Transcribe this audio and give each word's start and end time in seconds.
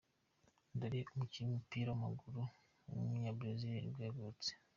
Dedé, 0.79 0.99
umukinnyi 1.13 1.49
w’umupira 1.51 1.87
w’amaguru 1.89 2.39
w’umunyabrazil 2.87 3.71
nibwo 3.81 4.01
yavutse. 4.07 4.49